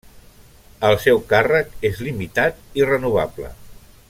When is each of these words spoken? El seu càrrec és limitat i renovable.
El 0.87 0.97
seu 1.03 1.21
càrrec 1.35 1.87
és 1.91 2.03
limitat 2.09 2.67
i 2.81 2.89
renovable. 2.93 3.57